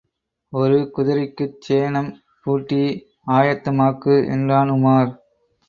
[0.53, 2.09] ஒரு குதிரைக்குச் சேணம்
[2.45, 2.81] பூட்டி,
[3.31, 5.11] ஆயத்தமாக்கு என்றான் உமார்.